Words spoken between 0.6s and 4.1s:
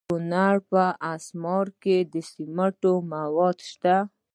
په اسمار کې د سمنټو مواد شته.